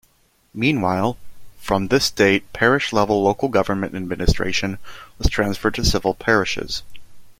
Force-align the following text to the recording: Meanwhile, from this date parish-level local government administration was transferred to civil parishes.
Meanwhile, 0.55 1.15
from 1.59 1.89
this 1.89 2.09
date 2.09 2.51
parish-level 2.53 3.21
local 3.21 3.49
government 3.49 3.93
administration 3.93 4.79
was 5.19 5.27
transferred 5.29 5.75
to 5.75 5.85
civil 5.85 6.15
parishes. 6.15 6.81